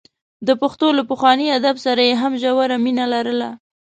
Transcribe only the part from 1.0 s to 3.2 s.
پخواني ادب سره یې هم ژوره مینه